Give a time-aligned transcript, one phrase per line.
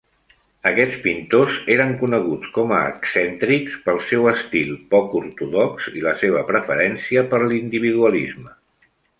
[0.67, 6.45] Aquests pintors eren coneguts com a "excèntrics" pel seu estil poc ortodox i la seva
[6.51, 8.61] preferència per l'individualisme.